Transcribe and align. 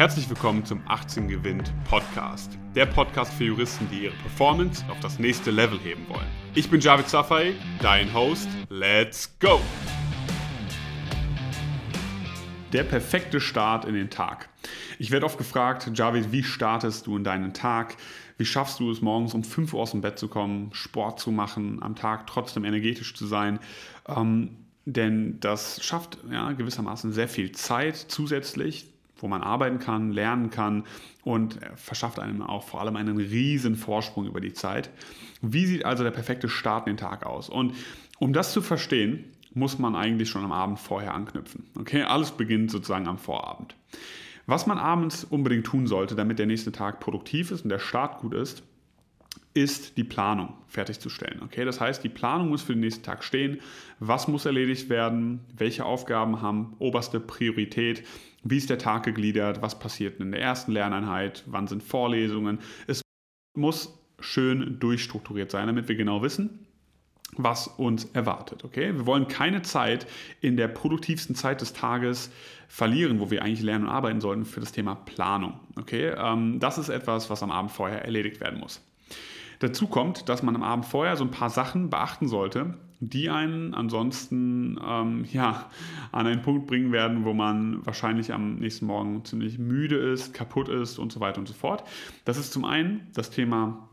Herzlich 0.00 0.30
willkommen 0.30 0.64
zum 0.64 0.80
18 0.88 1.28
Gewinnt 1.28 1.74
Podcast. 1.84 2.56
Der 2.74 2.86
Podcast 2.86 3.34
für 3.34 3.44
Juristen, 3.44 3.86
die 3.90 4.04
ihre 4.04 4.14
Performance 4.14 4.82
auf 4.88 4.98
das 5.00 5.18
nächste 5.18 5.50
Level 5.50 5.78
heben 5.78 6.08
wollen. 6.08 6.26
Ich 6.54 6.70
bin 6.70 6.80
Javid 6.80 7.06
Safai, 7.06 7.52
dein 7.82 8.10
Host. 8.14 8.48
Let's 8.70 9.38
go! 9.40 9.60
Der 12.72 12.84
perfekte 12.84 13.42
Start 13.42 13.84
in 13.84 13.92
den 13.92 14.08
Tag. 14.08 14.48
Ich 14.98 15.10
werde 15.10 15.26
oft 15.26 15.36
gefragt, 15.36 15.90
Javid, 15.92 16.32
wie 16.32 16.44
startest 16.44 17.06
du 17.06 17.18
in 17.18 17.24
deinen 17.24 17.52
Tag? 17.52 17.98
Wie 18.38 18.46
schaffst 18.46 18.80
du 18.80 18.90
es, 18.90 19.02
morgens 19.02 19.34
um 19.34 19.44
5 19.44 19.74
Uhr 19.74 19.82
aus 19.82 19.90
dem 19.90 20.00
Bett 20.00 20.18
zu 20.18 20.28
kommen, 20.28 20.70
Sport 20.72 21.20
zu 21.20 21.30
machen, 21.30 21.82
am 21.82 21.94
Tag 21.94 22.26
trotzdem 22.26 22.64
energetisch 22.64 23.14
zu 23.14 23.26
sein? 23.26 23.58
Ähm, 24.08 24.56
denn 24.86 25.40
das 25.40 25.84
schafft 25.84 26.16
ja, 26.32 26.52
gewissermaßen 26.52 27.12
sehr 27.12 27.28
viel 27.28 27.52
Zeit 27.52 27.96
zusätzlich 27.96 28.86
wo 29.22 29.28
man 29.28 29.42
arbeiten 29.42 29.78
kann, 29.78 30.12
lernen 30.12 30.50
kann 30.50 30.84
und 31.22 31.58
verschafft 31.76 32.18
einem 32.18 32.42
auch 32.42 32.64
vor 32.64 32.80
allem 32.80 32.96
einen 32.96 33.18
riesen 33.18 33.76
Vorsprung 33.76 34.26
über 34.26 34.40
die 34.40 34.52
Zeit. 34.52 34.90
Wie 35.42 35.66
sieht 35.66 35.84
also 35.84 36.02
der 36.02 36.10
perfekte 36.10 36.48
Start 36.48 36.86
in 36.86 36.94
den 36.94 37.00
Tag 37.00 37.24
aus? 37.26 37.48
Und 37.48 37.74
um 38.18 38.32
das 38.32 38.52
zu 38.52 38.62
verstehen, 38.62 39.24
muss 39.52 39.78
man 39.78 39.96
eigentlich 39.96 40.28
schon 40.28 40.44
am 40.44 40.52
Abend 40.52 40.78
vorher 40.78 41.14
anknüpfen. 41.14 41.66
Okay, 41.78 42.02
alles 42.02 42.30
beginnt 42.30 42.70
sozusagen 42.70 43.08
am 43.08 43.18
Vorabend. 43.18 43.74
Was 44.46 44.66
man 44.66 44.78
abends 44.78 45.24
unbedingt 45.24 45.66
tun 45.66 45.86
sollte, 45.86 46.14
damit 46.14 46.38
der 46.38 46.46
nächste 46.46 46.72
Tag 46.72 47.00
produktiv 47.00 47.50
ist 47.50 47.62
und 47.62 47.68
der 47.68 47.78
Start 47.78 48.20
gut 48.20 48.34
ist, 48.34 48.62
ist 49.52 49.96
die 49.96 50.04
Planung 50.04 50.54
fertigzustellen. 50.68 51.42
Okay, 51.42 51.64
das 51.64 51.80
heißt, 51.80 52.04
die 52.04 52.08
Planung 52.08 52.48
muss 52.50 52.62
für 52.62 52.72
den 52.72 52.80
nächsten 52.80 53.02
Tag 53.02 53.24
stehen. 53.24 53.60
Was 53.98 54.28
muss 54.28 54.46
erledigt 54.46 54.88
werden? 54.88 55.40
Welche 55.56 55.84
Aufgaben 55.84 56.40
haben 56.40 56.76
oberste 56.78 57.18
Priorität? 57.18 58.04
Wie 58.44 58.56
ist 58.56 58.70
der 58.70 58.78
Tag 58.78 59.02
gegliedert? 59.02 59.60
Was 59.60 59.78
passiert 59.78 60.20
in 60.20 60.30
der 60.30 60.40
ersten 60.40 60.72
Lerneinheit? 60.72 61.42
Wann 61.46 61.66
sind 61.66 61.82
Vorlesungen? 61.82 62.60
Es 62.86 63.02
muss 63.56 63.98
schön 64.20 64.78
durchstrukturiert 64.78 65.50
sein, 65.50 65.66
damit 65.66 65.88
wir 65.88 65.96
genau 65.96 66.22
wissen, 66.22 66.66
was 67.36 67.66
uns 67.66 68.04
erwartet. 68.12 68.64
Okay? 68.64 68.94
Wir 68.94 69.06
wollen 69.06 69.26
keine 69.26 69.62
Zeit 69.62 70.06
in 70.40 70.56
der 70.56 70.68
produktivsten 70.68 71.34
Zeit 71.34 71.60
des 71.60 71.72
Tages 71.72 72.30
verlieren, 72.68 73.18
wo 73.18 73.30
wir 73.30 73.42
eigentlich 73.42 73.62
lernen 73.62 73.86
und 73.86 73.90
arbeiten 73.90 74.20
sollten 74.20 74.44
für 74.44 74.60
das 74.60 74.70
Thema 74.70 74.94
Planung. 74.94 75.58
Okay? 75.76 76.14
Ähm, 76.16 76.60
das 76.60 76.78
ist 76.78 76.88
etwas, 76.88 77.30
was 77.30 77.42
am 77.42 77.50
Abend 77.50 77.72
vorher 77.72 78.04
erledigt 78.04 78.40
werden 78.40 78.60
muss. 78.60 78.80
Dazu 79.60 79.86
kommt, 79.86 80.28
dass 80.28 80.42
man 80.42 80.56
am 80.56 80.62
Abend 80.62 80.86
vorher 80.86 81.16
so 81.16 81.24
ein 81.24 81.30
paar 81.30 81.50
Sachen 81.50 81.90
beachten 81.90 82.28
sollte, 82.28 82.74
die 83.00 83.30
einen 83.30 83.74
ansonsten 83.74 84.78
ähm, 84.86 85.24
ja, 85.30 85.70
an 86.12 86.26
einen 86.26 86.42
Punkt 86.42 86.66
bringen 86.66 86.92
werden, 86.92 87.24
wo 87.24 87.34
man 87.34 87.84
wahrscheinlich 87.84 88.32
am 88.32 88.56
nächsten 88.56 88.86
Morgen 88.86 89.24
ziemlich 89.24 89.58
müde 89.58 89.96
ist, 89.96 90.34
kaputt 90.34 90.68
ist 90.68 90.98
und 90.98 91.12
so 91.12 91.20
weiter 91.20 91.40
und 91.40 91.46
so 91.46 91.54
fort. 91.54 91.84
Das 92.24 92.38
ist 92.38 92.52
zum 92.52 92.64
einen 92.64 93.08
das 93.14 93.30
Thema 93.30 93.86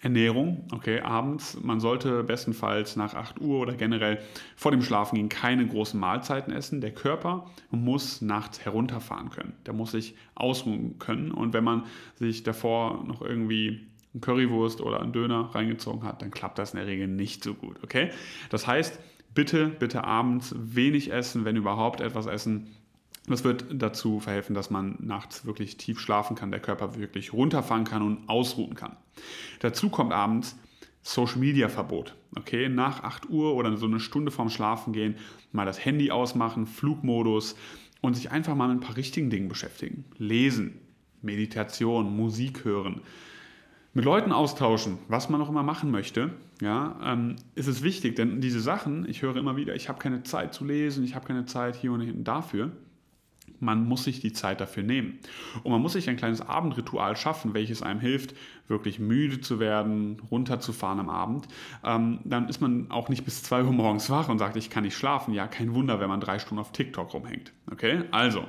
Ernährung, 0.00 0.68
okay, 0.72 1.00
abends. 1.00 1.58
Man 1.62 1.80
sollte 1.80 2.22
bestenfalls 2.24 2.96
nach 2.96 3.14
8 3.14 3.40
Uhr 3.40 3.60
oder 3.60 3.74
generell 3.74 4.20
vor 4.54 4.70
dem 4.70 4.82
Schlafengehen 4.82 5.30
keine 5.30 5.66
großen 5.66 5.98
Mahlzeiten 5.98 6.52
essen. 6.52 6.82
Der 6.82 6.92
Körper 6.92 7.46
muss 7.70 8.20
nachts 8.20 8.62
herunterfahren 8.64 9.30
können. 9.30 9.54
Der 9.64 9.72
muss 9.72 9.92
sich 9.92 10.14
ausruhen 10.34 10.98
können. 10.98 11.30
Und 11.30 11.54
wenn 11.54 11.64
man 11.64 11.84
sich 12.16 12.42
davor 12.42 13.04
noch 13.04 13.22
irgendwie 13.22 13.86
eine 14.14 14.20
Currywurst 14.20 14.80
oder 14.80 15.00
einen 15.00 15.12
Döner 15.12 15.50
reingezogen 15.54 16.04
hat, 16.04 16.22
dann 16.22 16.30
klappt 16.30 16.58
das 16.58 16.72
in 16.72 16.78
der 16.78 16.86
Regel 16.86 17.08
nicht 17.08 17.44
so 17.44 17.54
gut. 17.54 17.76
Okay? 17.82 18.10
Das 18.48 18.66
heißt, 18.66 18.98
bitte, 19.34 19.66
bitte 19.68 20.04
abends 20.04 20.54
wenig 20.56 21.12
essen, 21.12 21.44
wenn 21.44 21.56
überhaupt 21.56 22.00
etwas 22.00 22.26
essen. 22.26 22.68
Das 23.26 23.42
wird 23.42 23.64
dazu 23.70 24.20
verhelfen, 24.20 24.54
dass 24.54 24.70
man 24.70 24.96
nachts 25.00 25.46
wirklich 25.46 25.76
tief 25.76 25.98
schlafen 25.98 26.36
kann, 26.36 26.50
der 26.50 26.60
Körper 26.60 26.96
wirklich 26.96 27.32
runterfahren 27.32 27.84
kann 27.84 28.02
und 28.02 28.28
ausruhen 28.28 28.74
kann. 28.74 28.96
Dazu 29.60 29.88
kommt 29.88 30.12
abends 30.12 30.56
Social 31.02 31.38
Media 31.38 31.68
Verbot. 31.68 32.14
Okay, 32.36 32.68
nach 32.68 33.02
8 33.02 33.30
Uhr 33.30 33.54
oder 33.54 33.76
so 33.76 33.86
eine 33.86 34.00
Stunde 34.00 34.30
vorm 34.30 34.50
Schlafen 34.50 34.92
gehen, 34.92 35.16
mal 35.52 35.66
das 35.66 35.84
Handy 35.84 36.10
ausmachen, 36.10 36.66
Flugmodus 36.66 37.56
und 38.00 38.14
sich 38.14 38.30
einfach 38.30 38.54
mal 38.54 38.68
mit 38.68 38.78
ein 38.78 38.86
paar 38.86 38.96
richtigen 38.96 39.30
Dingen 39.30 39.48
beschäftigen. 39.48 40.04
Lesen, 40.18 40.80
Meditation, 41.22 42.14
Musik 42.16 42.64
hören, 42.64 43.00
mit 43.94 44.04
Leuten 44.04 44.32
austauschen, 44.32 44.98
was 45.08 45.28
man 45.28 45.40
auch 45.40 45.48
immer 45.48 45.62
machen 45.62 45.90
möchte, 45.90 46.30
ja, 46.60 46.98
ähm, 47.02 47.36
ist 47.54 47.68
es 47.68 47.82
wichtig, 47.82 48.16
denn 48.16 48.40
diese 48.40 48.60
Sachen, 48.60 49.08
ich 49.08 49.22
höre 49.22 49.36
immer 49.36 49.56
wieder, 49.56 49.74
ich 49.74 49.88
habe 49.88 50.00
keine 50.00 50.24
Zeit 50.24 50.52
zu 50.52 50.64
lesen, 50.64 51.04
ich 51.04 51.14
habe 51.14 51.26
keine 51.26 51.46
Zeit 51.46 51.76
hier 51.76 51.92
und 51.92 52.00
hinten 52.00 52.24
dafür. 52.24 52.72
Man 53.60 53.86
muss 53.86 54.04
sich 54.04 54.20
die 54.20 54.32
Zeit 54.32 54.60
dafür 54.60 54.82
nehmen. 54.82 55.20
Und 55.62 55.70
man 55.70 55.80
muss 55.80 55.92
sich 55.92 56.10
ein 56.10 56.16
kleines 56.16 56.40
Abendritual 56.40 57.16
schaffen, 57.16 57.54
welches 57.54 57.82
einem 57.82 58.00
hilft, 58.00 58.34
wirklich 58.66 58.98
müde 58.98 59.40
zu 59.40 59.60
werden, 59.60 60.20
runterzufahren 60.30 60.98
am 60.98 61.08
Abend. 61.08 61.46
Ähm, 61.84 62.18
dann 62.24 62.48
ist 62.48 62.60
man 62.60 62.90
auch 62.90 63.08
nicht 63.08 63.24
bis 63.24 63.42
2 63.44 63.64
Uhr 63.64 63.72
morgens 63.72 64.10
wach 64.10 64.28
und 64.28 64.38
sagt, 64.38 64.56
ich 64.56 64.70
kann 64.70 64.82
nicht 64.82 64.96
schlafen. 64.96 65.32
Ja, 65.32 65.46
kein 65.46 65.72
Wunder, 65.72 66.00
wenn 66.00 66.08
man 66.08 66.20
drei 66.20 66.40
Stunden 66.40 66.60
auf 66.60 66.72
TikTok 66.72 67.14
rumhängt. 67.14 67.52
Okay, 67.70 68.02
also 68.10 68.44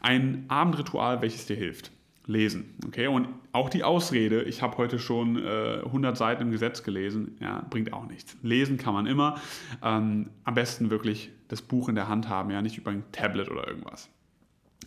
ein 0.00 0.44
Abendritual, 0.48 1.22
welches 1.22 1.46
dir 1.46 1.56
hilft 1.56 1.90
lesen. 2.26 2.74
Okay? 2.86 3.06
Und 3.06 3.28
auch 3.52 3.68
die 3.68 3.84
Ausrede, 3.84 4.42
ich 4.42 4.62
habe 4.62 4.76
heute 4.76 4.98
schon 4.98 5.36
äh, 5.36 5.82
100 5.84 6.16
Seiten 6.16 6.42
im 6.42 6.50
Gesetz 6.50 6.82
gelesen, 6.82 7.36
ja, 7.40 7.64
bringt 7.70 7.92
auch 7.92 8.06
nichts. 8.06 8.36
Lesen 8.42 8.76
kann 8.76 8.94
man 8.94 9.06
immer. 9.06 9.40
Ähm, 9.82 10.30
am 10.44 10.54
besten 10.54 10.90
wirklich 10.90 11.30
das 11.48 11.62
Buch 11.62 11.88
in 11.88 11.94
der 11.94 12.08
Hand 12.08 12.28
haben, 12.28 12.50
ja, 12.50 12.62
nicht 12.62 12.76
über 12.78 12.90
ein 12.90 13.04
Tablet 13.12 13.50
oder 13.50 13.66
irgendwas. 13.66 14.10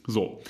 So. 0.05 0.41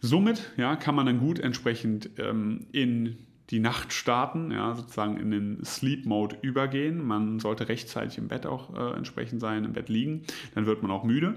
Somit 0.00 0.52
ja, 0.56 0.76
kann 0.76 0.94
man 0.94 1.06
dann 1.06 1.18
gut 1.18 1.38
entsprechend 1.38 2.10
ähm, 2.18 2.66
in 2.72 3.16
die 3.50 3.58
Nacht 3.58 3.92
starten, 3.92 4.50
ja, 4.50 4.74
sozusagen 4.74 5.18
in 5.18 5.30
den 5.30 5.64
Sleep 5.64 6.06
Mode 6.06 6.36
übergehen. 6.42 7.04
Man 7.04 7.40
sollte 7.40 7.68
rechtzeitig 7.68 8.18
im 8.18 8.28
Bett 8.28 8.46
auch 8.46 8.74
äh, 8.74 8.96
entsprechend 8.96 9.40
sein, 9.40 9.64
im 9.64 9.72
Bett 9.72 9.88
liegen. 9.88 10.22
Dann 10.54 10.66
wird 10.66 10.82
man 10.82 10.90
auch 10.90 11.04
müde. 11.04 11.34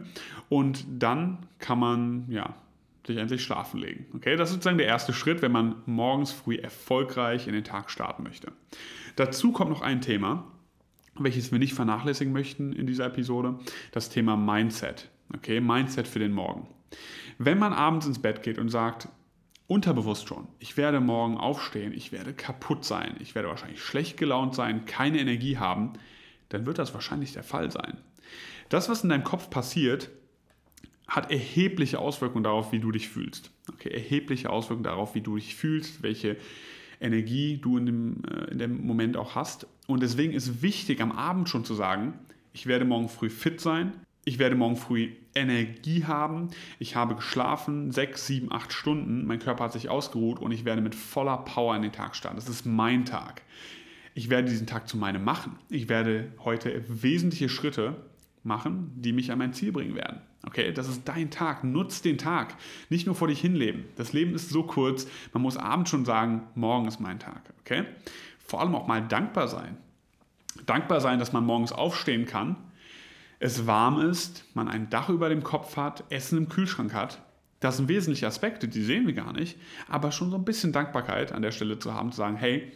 Und 0.50 0.86
dann 1.00 1.40
kann 1.60 1.80
man 1.80 2.26
ja, 2.30 2.56
sich 3.08 3.18
endlich 3.18 3.44
schlafen 3.44 3.80
legen. 3.80 4.06
Okay, 4.16 4.36
das 4.36 4.50
ist 4.50 4.56
sozusagen 4.56 4.78
der 4.78 4.88
erste 4.88 5.14
Schritt, 5.14 5.42
wenn 5.42 5.52
man 5.52 5.76
morgens 5.86 6.32
früh 6.32 6.56
erfolgreich 6.56 7.48
in 7.48 7.54
den 7.54 7.64
Tag 7.64 7.90
starten 7.90 8.24
möchte. 8.24 8.52
Dazu 9.16 9.52
kommt 9.52 9.72
noch 9.72 9.82
ein 9.82 10.02
Thema, 10.02 10.52
welches 11.18 11.52
wir 11.52 11.60
nicht 11.60 11.74
vernachlässigen 11.74 12.34
möchten 12.34 12.74
in 12.74 12.86
dieser 12.86 13.06
Episode, 13.06 13.60
das 13.92 14.10
Thema 14.10 14.38
Mindset. 14.38 15.10
Okay, 15.34 15.60
Mindset 15.60 16.08
für 16.08 16.20
den 16.20 16.34
Morgen. 16.34 16.68
Wenn 17.38 17.58
man 17.58 17.74
abends 17.74 18.06
ins 18.06 18.22
Bett 18.22 18.44
geht 18.44 18.60
und 18.60 18.70
sagt, 18.70 19.10
unterbewusst 19.68 20.28
schon, 20.28 20.48
ich 20.60 20.78
werde 20.78 21.00
morgen 21.00 21.38
aufstehen, 21.38 21.94
ich 21.94 22.12
werde 22.12 22.34
kaputt 22.34 22.86
sein, 22.86 23.16
ich 23.20 23.36
werde 23.36 23.50
wahrscheinlich 23.50 23.82
schlecht 23.82 24.18
gelaunt 24.18 24.56
sein, 24.56 24.86
keine 24.86 25.20
Energie 25.20 25.58
haben, 25.58 25.94
dann 26.50 26.66
wird 26.66 26.78
das 26.78 26.94
wahrscheinlich 26.94 27.34
der 27.34 27.44
Fall 27.44 27.72
sein. 27.72 27.98
Das, 28.70 28.90
was 28.90 29.04
in 29.04 29.10
deinem 29.10 29.24
Kopf 29.24 29.50
passiert, 29.50 30.10
hat 31.08 31.32
erhebliche 31.32 32.00
Auswirkungen 32.00 32.44
darauf, 32.44 32.72
wie 32.72 32.80
du 32.80 32.92
dich 32.92 33.08
fühlst. 33.08 33.52
Okay, 33.72 33.90
erhebliche 33.90 34.50
Auswirkungen 34.50 34.84
darauf, 34.84 35.16
wie 35.16 35.22
du 35.22 35.36
dich 35.36 35.56
fühlst, 35.56 36.04
welche 36.04 36.38
Energie 37.00 37.58
du 37.58 37.78
in 37.78 37.86
dem, 37.86 38.22
äh, 38.26 38.52
in 38.52 38.58
dem 38.58 38.86
Moment 38.86 39.18
auch 39.18 39.36
hast. 39.36 39.68
Und 39.88 40.04
deswegen 40.04 40.34
ist 40.34 40.62
wichtig, 40.62 41.02
am 41.02 41.12
Abend 41.12 41.50
schon 41.50 41.64
zu 41.64 41.74
sagen, 41.74 42.14
ich 42.54 42.68
werde 42.68 42.86
morgen 42.86 43.08
früh 43.08 43.30
fit 43.30 43.62
sein, 43.62 43.94
ich 44.26 44.40
werde 44.40 44.56
morgen 44.56 44.76
früh 44.76 45.12
Energie 45.36 46.04
haben, 46.04 46.50
ich 46.80 46.96
habe 46.96 47.16
geschlafen, 47.16 47.92
sechs, 47.92 48.28
sieben, 48.28 48.52
acht 48.52 48.74
Stunden, 48.74 49.26
mein 49.26 49.40
Körper 49.40 49.66
hat 49.66 49.74
sich 49.74 49.90
ausgeruht 49.90 50.40
und 50.40 50.52
ich 50.52 50.66
werde 50.66 50.82
mit 50.82 50.96
voller 50.96 51.38
Power 51.38 51.76
in 51.76 51.84
den 51.84 51.94
Tag 51.94 52.16
starten. 52.16 52.36
Das 52.36 52.50
ist 52.50 52.66
mein 52.66 53.06
Tag. 53.06 53.44
Ich 54.16 54.30
werde 54.30 54.50
diesen 54.50 54.68
Tag 54.68 54.90
zu 54.90 54.98
meinem 54.98 55.24
machen. 55.24 55.58
Ich 55.70 55.88
werde 55.88 56.34
heute 56.44 56.84
wesentliche 56.88 57.48
Schritte 57.48 57.96
machen, 58.44 58.92
die 58.96 59.14
mich 59.14 59.32
an 59.32 59.40
mein 59.40 59.54
Ziel 59.54 59.72
bringen 59.72 59.96
werden. 59.96 60.22
Okay, 60.46 60.72
das 60.72 60.88
ist 60.88 61.04
dein 61.06 61.30
Tag. 61.30 61.64
Nutz 61.64 62.02
den 62.02 62.18
Tag. 62.18 62.56
Nicht 62.90 63.06
nur 63.06 63.16
vor 63.16 63.28
dich 63.28 63.42
hinleben. 63.42 63.86
Das 63.96 64.14
Leben 64.14 64.34
ist 64.34 64.50
so 64.50 64.64
kurz, 64.64 65.08
man 65.34 65.44
muss 65.44 65.58
abends 65.58 65.90
schon 65.90 66.06
sagen, 66.06 66.44
morgen 66.56 66.88
ist 66.88 67.00
mein 67.00 67.20
Tag. 67.20 67.42
Okay? 67.62 67.84
Vor 68.40 68.62
allem 68.62 68.76
auch 68.76 68.88
mal 68.88 69.02
dankbar 69.02 69.48
sein. 69.48 69.78
Dankbar 70.66 71.02
sein, 71.02 71.20
dass 71.20 71.34
man 71.34 71.46
morgens 71.46 71.72
aufstehen 71.72 72.26
kann, 72.26 72.56
es 73.40 73.68
warm 73.68 74.02
ist, 74.02 74.46
man 74.56 74.68
ein 74.68 74.90
Dach 74.90 75.10
über 75.10 75.30
dem 75.30 75.44
Kopf 75.44 75.78
hat, 75.78 76.04
Essen 76.10 76.40
im 76.40 76.50
Kühlschrank 76.50 76.94
hat. 76.94 77.22
Das 77.60 77.78
sind 77.78 77.88
wesentliche 77.88 78.26
Aspekte, 78.26 78.68
die 78.68 78.82
sehen 78.82 79.06
wir 79.06 79.14
gar 79.14 79.34
nicht. 79.34 79.58
Aber 79.88 80.12
schon 80.12 80.32
so 80.32 80.38
ein 80.38 80.46
bisschen 80.46 80.72
Dankbarkeit 80.72 81.32
an 81.32 81.44
der 81.44 81.52
Stelle 81.52 81.78
zu 81.78 81.94
haben, 81.94 82.12
zu 82.12 82.18
sagen, 82.18 82.36
hey, 82.36 82.72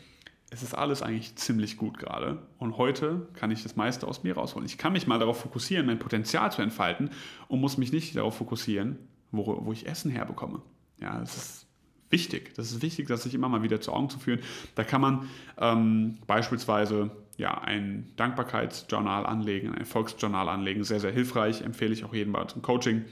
es 0.54 0.64
ist 0.64 0.74
alles 0.74 1.02
eigentlich 1.02 1.36
ziemlich 1.38 1.78
gut 1.78 1.98
gerade. 1.98 2.40
Und 2.60 2.78
heute 2.78 3.28
kann 3.34 3.52
ich 3.52 3.64
das 3.64 3.78
meiste 3.78 4.06
aus 4.06 4.24
mir 4.24 4.36
rausholen. 4.36 4.66
Ich 4.66 4.78
kann 4.78 4.92
mich 4.92 5.08
mal 5.08 5.18
darauf 5.18 5.40
fokussieren, 5.40 5.86
mein 5.86 5.98
Potenzial 5.98 6.52
zu 6.52 6.62
entfalten 6.62 7.10
und 7.48 7.62
muss 7.62 7.78
mich 7.78 7.94
nicht 7.94 8.16
darauf 8.18 8.36
fokussieren, 8.36 9.00
wo, 9.32 9.66
wo 9.66 9.72
ich 9.72 9.88
Essen 9.88 10.12
herbekomme. 10.12 10.62
Ja, 11.00 11.18
das 11.20 11.38
ist 11.38 11.68
wichtig. 12.10 12.54
Das 12.56 12.70
ist 12.70 12.82
wichtig, 12.82 13.08
das 13.08 13.24
sich 13.24 13.34
immer 13.34 13.48
mal 13.48 13.64
wieder 13.64 13.80
zu 13.80 13.94
Augen 13.94 14.10
zu 14.10 14.20
führen. 14.20 14.42
Da 14.76 14.84
kann 14.84 15.00
man 15.00 15.30
ähm, 15.58 16.18
beispielsweise 16.28 17.12
ja, 17.38 17.58
ein 17.58 18.12
Dankbarkeitsjournal 18.18 19.26
anlegen, 19.26 19.70
ein 19.70 19.80
Erfolgsjournal 19.80 20.50
anlegen. 20.50 20.84
Sehr, 20.84 21.00
sehr 21.00 21.14
hilfreich. 21.14 21.62
Empfehle 21.62 21.94
ich 21.94 22.04
auch 22.04 22.14
jedem 22.14 22.34
bei 22.34 22.44
zum 22.44 22.62
Coaching. 22.62 23.06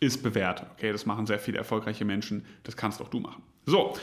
ist 0.00 0.24
bewährt. 0.24 0.66
Okay, 0.72 0.90
das 0.90 1.06
machen 1.06 1.26
sehr 1.26 1.38
viele 1.38 1.58
erfolgreiche 1.58 2.04
Menschen. 2.04 2.44
Das 2.64 2.76
kannst 2.76 3.00
auch 3.00 3.08
du 3.08 3.20
machen. 3.20 3.44
So, 3.64 3.94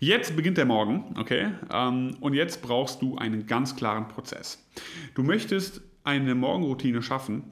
jetzt 0.00 0.34
beginnt 0.34 0.58
der 0.58 0.66
Morgen. 0.66 1.14
Okay, 1.16 1.52
ähm, 1.72 2.16
und 2.20 2.34
jetzt 2.34 2.62
brauchst 2.62 3.00
du 3.00 3.16
einen 3.16 3.46
ganz 3.46 3.76
klaren 3.76 4.08
Prozess. 4.08 4.66
Du 5.14 5.22
möchtest 5.22 5.82
eine 6.02 6.34
Morgenroutine 6.34 7.02
schaffen, 7.02 7.44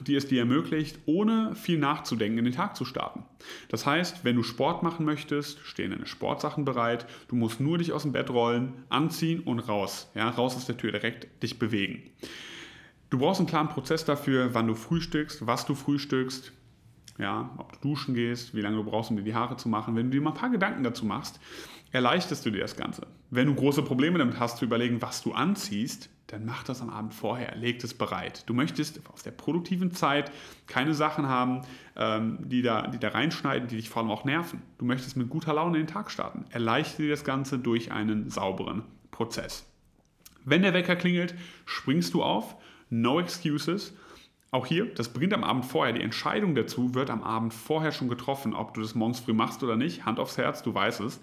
die 0.00 0.16
es 0.16 0.26
dir 0.26 0.40
ermöglicht, 0.40 0.98
ohne 1.06 1.54
viel 1.54 1.78
nachzudenken, 1.78 2.38
in 2.38 2.44
den 2.44 2.54
Tag 2.54 2.76
zu 2.76 2.84
starten. 2.84 3.24
Das 3.68 3.86
heißt, 3.86 4.24
wenn 4.24 4.36
du 4.36 4.42
Sport 4.42 4.82
machen 4.82 5.04
möchtest, 5.04 5.60
stehen 5.60 5.90
deine 5.90 6.06
Sportsachen 6.06 6.64
bereit, 6.64 7.06
du 7.28 7.36
musst 7.36 7.60
nur 7.60 7.78
dich 7.78 7.92
aus 7.92 8.02
dem 8.02 8.12
Bett 8.12 8.30
rollen, 8.30 8.72
anziehen 8.88 9.40
und 9.40 9.60
raus. 9.60 10.10
Ja, 10.14 10.28
raus 10.30 10.56
aus 10.56 10.66
der 10.66 10.76
Tür, 10.76 10.92
direkt 10.92 11.42
dich 11.42 11.58
bewegen. 11.58 12.02
Du 13.10 13.18
brauchst 13.18 13.40
einen 13.40 13.48
klaren 13.48 13.68
Prozess 13.68 14.04
dafür, 14.04 14.54
wann 14.54 14.66
du 14.66 14.74
frühstückst, 14.74 15.46
was 15.46 15.66
du 15.66 15.74
frühstückst, 15.74 16.52
ja, 17.18 17.50
ob 17.58 17.72
du 17.72 17.88
duschen 17.88 18.14
gehst, 18.14 18.54
wie 18.54 18.60
lange 18.60 18.76
du 18.76 18.84
brauchst, 18.84 19.10
um 19.10 19.16
dir 19.16 19.22
die 19.22 19.34
Haare 19.34 19.56
zu 19.56 19.68
machen. 19.68 19.94
Wenn 19.96 20.10
du 20.10 20.16
dir 20.16 20.22
mal 20.22 20.30
ein 20.30 20.36
paar 20.36 20.50
Gedanken 20.50 20.82
dazu 20.82 21.06
machst, 21.06 21.40
erleichterst 21.92 22.44
du 22.44 22.50
dir 22.50 22.60
das 22.60 22.76
Ganze. 22.76 23.06
Wenn 23.30 23.46
du 23.46 23.54
große 23.54 23.82
Probleme 23.82 24.18
damit 24.18 24.40
hast, 24.40 24.58
zu 24.58 24.64
überlegen, 24.64 25.00
was 25.00 25.22
du 25.22 25.32
anziehst, 25.32 26.10
dann 26.26 26.44
mach 26.44 26.64
das 26.64 26.80
am 26.80 26.90
Abend 26.90 27.14
vorher, 27.14 27.54
leg 27.54 27.82
es 27.84 27.94
bereit. 27.94 28.42
Du 28.46 28.54
möchtest 28.54 29.00
aus 29.12 29.22
der 29.22 29.30
produktiven 29.30 29.92
Zeit 29.92 30.32
keine 30.66 30.94
Sachen 30.94 31.28
haben, 31.28 31.60
ähm, 31.96 32.38
die, 32.40 32.62
da, 32.62 32.88
die 32.88 32.98
da 32.98 33.08
reinschneiden, 33.08 33.68
die 33.68 33.76
dich 33.76 33.90
vor 33.90 34.02
allem 34.02 34.10
auch 34.10 34.24
nerven. 34.24 34.62
Du 34.78 34.84
möchtest 34.84 35.16
mit 35.16 35.28
guter 35.28 35.54
Laune 35.54 35.78
den 35.78 35.86
Tag 35.86 36.10
starten. 36.10 36.46
Erleichtere 36.50 37.02
dir 37.02 37.10
das 37.10 37.24
Ganze 37.24 37.58
durch 37.58 37.92
einen 37.92 38.30
sauberen 38.30 38.82
Prozess. 39.10 39.64
Wenn 40.44 40.62
der 40.62 40.74
Wecker 40.74 40.96
klingelt, 40.96 41.34
springst 41.66 42.14
du 42.14 42.22
auf, 42.22 42.56
no 42.90 43.20
excuses 43.20 43.94
auch 44.54 44.66
hier, 44.66 44.86
das 44.86 45.12
beginnt 45.12 45.34
am 45.34 45.42
Abend 45.42 45.64
vorher. 45.64 45.92
Die 45.92 46.00
Entscheidung 46.00 46.54
dazu 46.54 46.94
wird 46.94 47.10
am 47.10 47.24
Abend 47.24 47.52
vorher 47.52 47.90
schon 47.90 48.08
getroffen, 48.08 48.54
ob 48.54 48.72
du 48.72 48.80
das 48.80 48.94
morgens 48.94 49.18
früh 49.18 49.32
machst 49.32 49.64
oder 49.64 49.74
nicht. 49.74 50.06
Hand 50.06 50.20
aufs 50.20 50.38
Herz, 50.38 50.62
du 50.62 50.72
weißt 50.72 51.00
es. 51.00 51.20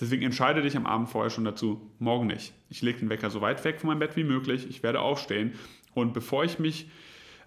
Deswegen 0.00 0.22
entscheide 0.24 0.62
dich 0.62 0.76
am 0.76 0.84
Abend 0.84 1.08
vorher 1.08 1.30
schon 1.30 1.44
dazu, 1.44 1.80
morgen 2.00 2.26
nicht. 2.26 2.52
Ich 2.70 2.82
lege 2.82 2.98
den 2.98 3.08
Wecker 3.08 3.30
so 3.30 3.40
weit 3.40 3.64
weg 3.64 3.80
von 3.80 3.88
meinem 3.88 4.00
Bett 4.00 4.16
wie 4.16 4.24
möglich. 4.24 4.66
Ich 4.68 4.82
werde 4.82 5.00
aufstehen. 5.00 5.52
Und 5.94 6.12
bevor 6.12 6.42
ich 6.42 6.58
mich 6.58 6.90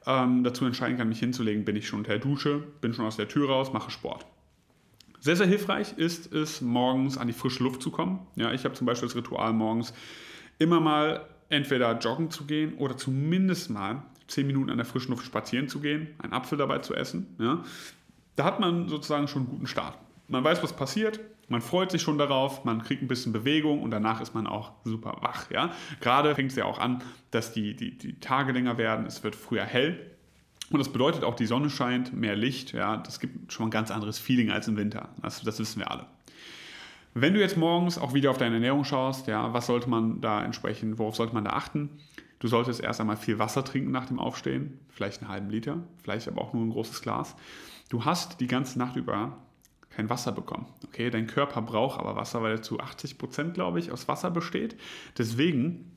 ähm, 0.08 0.46
dazu 0.46 0.66
entscheiden 0.66 0.98
kann, 0.98 1.10
mich 1.10 1.20
hinzulegen, 1.20 1.66
bin 1.66 1.76
ich 1.76 1.86
schon 1.86 2.00
unter 2.00 2.14
der 2.14 2.20
Dusche, 2.20 2.64
bin 2.80 2.94
schon 2.94 3.06
aus 3.06 3.18
der 3.18 3.28
Tür 3.28 3.50
raus, 3.50 3.74
mache 3.74 3.92
Sport. 3.92 4.26
Sehr, 5.20 5.36
sehr 5.36 5.48
hilfreich 5.48 5.98
ist 5.98 6.32
es, 6.32 6.62
morgens 6.62 7.18
an 7.18 7.28
die 7.28 7.34
frische 7.34 7.62
Luft 7.62 7.82
zu 7.82 7.92
kommen. 7.92 8.26
Ja, 8.36 8.54
ich 8.54 8.64
habe 8.64 8.74
zum 8.74 8.88
Beispiel 8.88 9.10
das 9.10 9.18
Ritual 9.18 9.52
morgens 9.52 9.94
immer 10.60 10.80
mal 10.80 11.28
entweder 11.50 12.00
joggen 12.00 12.32
zu 12.32 12.46
gehen 12.46 12.76
oder 12.76 12.96
zumindest 12.96 13.70
mal 13.70 14.04
zehn 14.28 14.48
Minuten 14.48 14.70
an 14.70 14.78
der 14.78 14.86
frischen 14.86 15.12
Luft 15.12 15.26
spazieren 15.26 15.68
zu 15.68 15.80
gehen, 15.80 16.08
einen 16.20 16.34
Apfel 16.34 16.58
dabei 16.58 16.80
zu 16.80 16.96
essen. 16.96 17.36
Ja, 17.40 17.64
da 18.36 18.44
hat 18.44 18.60
man 18.60 18.90
sozusagen 18.90 19.28
schon 19.28 19.44
einen 19.44 19.52
guten 19.52 19.68
Start. 19.68 19.98
Man 20.28 20.44
weiß, 20.44 20.64
was 20.64 20.74
passiert, 20.74 21.20
man 21.48 21.62
freut 21.62 21.92
sich 21.92 22.02
schon 22.02 22.18
darauf, 22.18 22.66
man 22.66 22.82
kriegt 22.82 23.04
ein 23.04 23.08
bisschen 23.08 23.32
Bewegung 23.32 23.84
und 23.84 23.92
danach 23.92 24.22
ist 24.22 24.34
man 24.34 24.48
auch 24.48 24.72
super 24.84 25.18
wach. 25.22 25.52
Ja? 25.52 25.72
Gerade 26.02 26.34
fängt 26.34 26.52
es 26.52 26.58
ja 26.58 26.66
auch 26.66 26.80
an, 26.80 27.04
dass 27.32 27.54
die, 27.54 27.76
die, 27.76 27.98
die 27.98 28.20
Tage 28.20 28.52
länger 28.52 28.78
werden, 28.78 29.06
es 29.06 29.24
wird 29.24 29.36
früher 29.36 29.64
hell. 29.64 30.12
Und 30.72 30.80
das 30.80 30.92
bedeutet 30.92 31.24
auch, 31.24 31.36
die 31.36 31.46
Sonne 31.46 31.70
scheint, 31.70 32.14
mehr 32.14 32.36
Licht. 32.36 32.74
Ja? 32.74 32.98
Das 32.98 33.20
gibt 33.20 33.54
schon 33.54 33.68
ein 33.68 33.72
ganz 33.72 33.92
anderes 33.92 34.18
Feeling 34.18 34.50
als 34.50 34.68
im 34.68 34.78
Winter. 34.78 35.10
Das, 35.22 35.44
das 35.44 35.60
wissen 35.60 35.80
wir 35.80 35.92
alle. 35.92 36.08
Wenn 37.14 37.34
du 37.34 37.40
jetzt 37.40 37.56
morgens 37.56 37.98
auch 37.98 38.14
wieder 38.14 38.32
auf 38.32 38.38
deine 38.38 38.56
Ernährung 38.56 38.84
schaust, 38.84 39.28
ja, 39.28 39.54
was 39.54 39.68
sollte 39.68 39.90
man 39.90 40.20
da 40.20 40.44
entsprechen, 40.44 40.98
worauf 40.98 41.16
sollte 41.16 41.34
man 41.34 41.46
da 41.46 41.52
achten? 41.52 41.90
Du 42.40 42.48
solltest 42.48 42.82
erst 42.82 43.00
einmal 43.00 43.18
viel 43.18 43.40
Wasser 43.40 43.64
trinken 43.64 43.92
nach 43.92 44.06
dem 44.06 44.20
Aufstehen, 44.20 44.80
vielleicht 44.90 45.22
einen 45.22 45.32
halben 45.32 45.50
Liter, 45.50 45.84
vielleicht 46.04 46.28
aber 46.28 46.42
auch 46.42 46.54
nur 46.54 46.64
ein 46.64 46.70
großes 46.70 47.02
Glas. 47.02 47.36
Du 47.90 48.06
hast 48.06 48.40
die 48.42 48.48
ganze 48.48 48.78
Nacht 48.78 48.96
über 48.96 49.38
kein 49.90 50.10
Wasser 50.10 50.34
bekommen. 50.34 50.66
Okay, 50.86 51.10
dein 51.10 51.28
Körper 51.28 51.62
braucht 51.62 52.00
aber 52.00 52.16
Wasser, 52.16 52.42
weil 52.42 52.54
er 52.54 52.62
zu 52.62 52.80
80 52.80 53.18
Prozent, 53.18 53.54
glaube 53.54 53.80
ich, 53.80 53.92
aus 53.92 54.08
Wasser 54.08 54.30
besteht. 54.30 54.76
Deswegen 55.18 55.92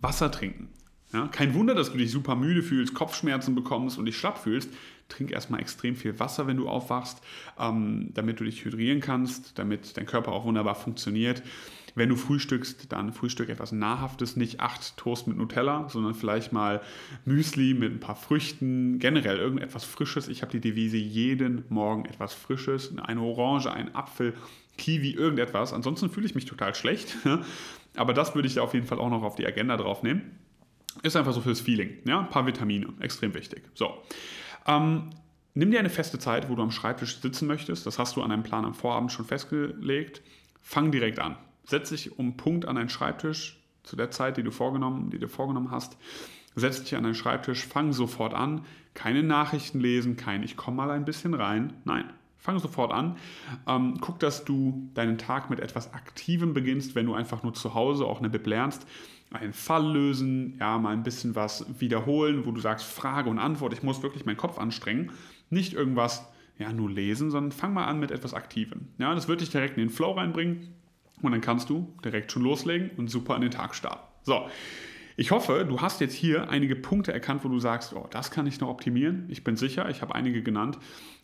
Wasser 0.00 0.30
trinken. 0.30 0.68
Ja, 1.12 1.28
kein 1.28 1.54
Wunder, 1.54 1.74
dass 1.74 1.92
du 1.92 1.98
dich 1.98 2.10
super 2.10 2.34
müde 2.34 2.62
fühlst, 2.62 2.94
Kopfschmerzen 2.94 3.54
bekommst 3.54 3.96
und 3.96 4.06
dich 4.06 4.16
schlapp 4.16 4.38
fühlst. 4.38 4.70
Trink 5.08 5.30
erstmal 5.30 5.60
extrem 5.60 5.94
viel 5.94 6.18
Wasser, 6.18 6.48
wenn 6.48 6.56
du 6.56 6.68
aufwachst, 6.68 7.22
ähm, 7.60 8.10
damit 8.12 8.40
du 8.40 8.44
dich 8.44 8.64
hydrieren 8.64 9.00
kannst, 9.00 9.56
damit 9.56 9.96
dein 9.96 10.06
Körper 10.06 10.32
auch 10.32 10.44
wunderbar 10.44 10.74
funktioniert. 10.74 11.44
Wenn 11.96 12.10
du 12.10 12.16
frühstückst, 12.16 12.92
dann 12.92 13.14
frühstück 13.14 13.48
etwas 13.48 13.72
Nahrhaftes, 13.72 14.36
nicht 14.36 14.60
acht 14.60 14.98
Toast 14.98 15.26
mit 15.26 15.38
Nutella, 15.38 15.88
sondern 15.88 16.14
vielleicht 16.14 16.52
mal 16.52 16.82
Müsli 17.24 17.72
mit 17.72 17.90
ein 17.90 18.00
paar 18.00 18.16
Früchten, 18.16 18.98
generell 18.98 19.38
irgendetwas 19.38 19.84
Frisches. 19.84 20.28
Ich 20.28 20.42
habe 20.42 20.52
die 20.52 20.60
Devise 20.60 20.98
jeden 20.98 21.64
Morgen 21.70 22.04
etwas 22.04 22.34
Frisches, 22.34 22.92
eine 22.98 23.22
Orange, 23.22 23.72
ein 23.72 23.94
Apfel, 23.94 24.34
Kiwi, 24.76 25.12
irgendetwas. 25.12 25.72
Ansonsten 25.72 26.10
fühle 26.10 26.26
ich 26.26 26.34
mich 26.34 26.44
total 26.44 26.74
schlecht. 26.74 27.16
Aber 27.96 28.12
das 28.12 28.34
würde 28.34 28.46
ich 28.46 28.60
auf 28.60 28.74
jeden 28.74 28.86
Fall 28.86 28.98
auch 28.98 29.08
noch 29.08 29.22
auf 29.22 29.36
die 29.36 29.46
Agenda 29.46 29.78
draufnehmen. 29.78 30.38
Ist 31.02 31.16
einfach 31.16 31.32
so 31.32 31.40
fürs 31.40 31.62
Feeling. 31.62 31.96
Ja? 32.04 32.20
Ein 32.20 32.28
paar 32.28 32.46
Vitamine, 32.46 32.88
extrem 33.00 33.32
wichtig. 33.32 33.62
So. 33.72 34.02
Ähm, 34.66 35.08
nimm 35.54 35.70
dir 35.70 35.78
eine 35.78 35.88
feste 35.88 36.18
Zeit, 36.18 36.50
wo 36.50 36.56
du 36.56 36.62
am 36.62 36.72
Schreibtisch 36.72 37.22
sitzen 37.22 37.48
möchtest. 37.48 37.86
Das 37.86 37.98
hast 37.98 38.16
du 38.16 38.22
an 38.22 38.28
deinem 38.28 38.42
Plan 38.42 38.66
am 38.66 38.74
Vorabend 38.74 39.12
schon 39.12 39.24
festgelegt. 39.24 40.20
Fang 40.60 40.92
direkt 40.92 41.20
an. 41.20 41.38
Setz 41.66 41.90
dich 41.90 42.18
um 42.18 42.36
Punkt 42.36 42.66
an 42.66 42.76
deinen 42.76 42.88
Schreibtisch 42.88 43.60
zu 43.82 43.96
der 43.96 44.10
Zeit, 44.10 44.36
die 44.36 44.42
du 44.42 44.50
vorgenommen, 44.50 45.10
die 45.10 45.18
du 45.18 45.28
vorgenommen 45.28 45.70
hast. 45.70 45.96
Setz 46.54 46.82
dich 46.82 46.96
an 46.96 47.02
deinen 47.02 47.14
Schreibtisch, 47.14 47.66
fang 47.66 47.92
sofort 47.92 48.32
an. 48.32 48.64
Keine 48.94 49.22
Nachrichten 49.22 49.80
lesen, 49.80 50.16
kein 50.16 50.42
Ich 50.42 50.56
komme 50.56 50.78
mal 50.78 50.90
ein 50.90 51.04
bisschen 51.04 51.34
rein. 51.34 51.74
Nein, 51.84 52.04
fang 52.38 52.58
sofort 52.58 52.92
an. 52.92 53.16
Ähm, 53.66 53.98
guck, 54.00 54.18
dass 54.20 54.44
du 54.44 54.88
deinen 54.94 55.18
Tag 55.18 55.50
mit 55.50 55.60
etwas 55.60 55.92
Aktivem 55.92 56.54
beginnst, 56.54 56.94
wenn 56.94 57.06
du 57.06 57.14
einfach 57.14 57.42
nur 57.42 57.52
zu 57.52 57.74
Hause 57.74 58.06
auch 58.06 58.20
eine 58.20 58.30
Bib 58.30 58.46
lernst. 58.46 58.86
Einen 59.30 59.52
Fall 59.52 59.92
lösen, 59.92 60.56
ja, 60.58 60.78
mal 60.78 60.92
ein 60.92 61.02
bisschen 61.02 61.34
was 61.34 61.66
wiederholen, 61.80 62.46
wo 62.46 62.52
du 62.52 62.60
sagst 62.60 62.86
Frage 62.86 63.28
und 63.28 63.38
Antwort. 63.38 63.72
Ich 63.72 63.82
muss 63.82 64.02
wirklich 64.02 64.24
meinen 64.24 64.36
Kopf 64.36 64.58
anstrengen. 64.58 65.10
Nicht 65.50 65.74
irgendwas, 65.74 66.26
ja, 66.58 66.72
nur 66.72 66.90
lesen, 66.90 67.30
sondern 67.30 67.52
fang 67.52 67.74
mal 67.74 67.84
an 67.84 68.00
mit 68.00 68.12
etwas 68.12 68.32
Aktivem. 68.32 68.88
Ja, 68.98 69.14
das 69.14 69.28
wird 69.28 69.40
dich 69.40 69.50
direkt 69.50 69.76
in 69.76 69.84
den 69.84 69.90
Flow 69.90 70.12
reinbringen. 70.12 70.68
Und 71.22 71.32
dann 71.32 71.40
kannst 71.40 71.70
du 71.70 71.94
direkt 72.04 72.32
schon 72.32 72.42
loslegen 72.42 72.90
und 72.96 73.08
super 73.08 73.34
an 73.34 73.40
den 73.40 73.50
Tag 73.50 73.74
starten. 73.74 74.06
So, 74.22 74.46
ich 75.16 75.30
hoffe, 75.30 75.64
du 75.66 75.80
hast 75.80 76.00
jetzt 76.00 76.14
hier 76.14 76.50
einige 76.50 76.76
Punkte 76.76 77.12
erkannt, 77.12 77.42
wo 77.42 77.48
du 77.48 77.58
sagst, 77.58 77.94
oh, 77.94 78.06
das 78.10 78.30
kann 78.30 78.46
ich 78.46 78.60
noch 78.60 78.68
optimieren. 78.68 79.24
Ich 79.28 79.44
bin 79.44 79.56
sicher, 79.56 79.88
ich 79.88 80.02
habe 80.02 80.14
einige 80.14 80.42
genannt, 80.42 80.78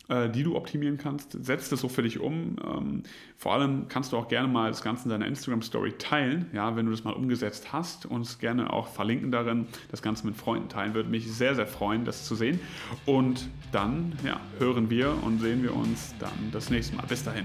äh, 0.08 0.30
die 0.30 0.44
du 0.44 0.56
optimieren 0.56 0.96
kannst. 0.96 1.36
Setz 1.44 1.68
das 1.68 1.80
so 1.80 1.88
für 1.88 2.02
dich 2.02 2.18
um. 2.18 2.56
Ähm, 2.64 3.02
vor 3.36 3.52
allem 3.52 3.88
kannst 3.88 4.12
du 4.12 4.16
auch 4.16 4.28
gerne 4.28 4.48
mal 4.48 4.70
das 4.70 4.82
Ganze 4.82 5.04
in 5.04 5.10
deiner 5.10 5.26
Instagram-Story 5.26 5.92
teilen, 5.98 6.46
ja, 6.54 6.74
wenn 6.74 6.86
du 6.86 6.92
das 6.92 7.04
mal 7.04 7.12
umgesetzt 7.12 7.72
hast. 7.72 8.06
Uns 8.06 8.38
gerne 8.38 8.72
auch 8.72 8.88
verlinken 8.88 9.30
darin, 9.30 9.66
das 9.90 10.00
Ganze 10.00 10.26
mit 10.26 10.36
Freunden 10.36 10.70
teilen. 10.70 10.94
Würde 10.94 11.10
mich 11.10 11.30
sehr, 11.30 11.54
sehr 11.54 11.66
freuen, 11.66 12.06
das 12.06 12.24
zu 12.24 12.34
sehen. 12.34 12.60
Und 13.04 13.48
dann 13.72 14.14
ja, 14.24 14.40
hören 14.58 14.88
wir 14.88 15.22
und 15.22 15.40
sehen 15.40 15.62
wir 15.62 15.76
uns 15.76 16.14
dann 16.18 16.50
das 16.50 16.70
nächste 16.70 16.96
Mal. 16.96 17.06
Bis 17.06 17.22
dahin. 17.24 17.44